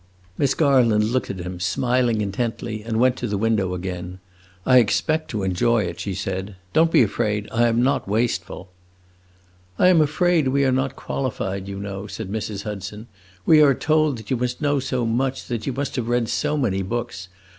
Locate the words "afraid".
7.03-7.47, 10.01-10.47